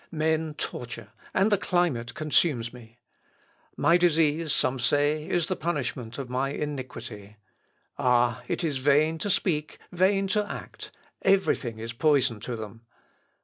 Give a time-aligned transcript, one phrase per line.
[0.09, 2.97] Men torture, and the climate consumes me.
[3.77, 7.35] My disease, some say, is the punishment of my iniquity.
[7.99, 10.89] Ah, it is vain to speak, vain to act:
[11.21, 12.81] every thing is poison to them.